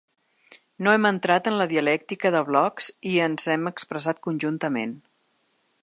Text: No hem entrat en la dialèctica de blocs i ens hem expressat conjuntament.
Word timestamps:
No 0.85 0.93
hem 0.95 1.03
entrat 1.09 1.49
en 1.51 1.57
la 1.59 1.67
dialèctica 1.73 2.33
de 2.37 2.41
blocs 2.47 2.89
i 3.13 3.15
ens 3.27 3.47
hem 3.57 3.71
expressat 3.75 4.23
conjuntament. 4.31 4.99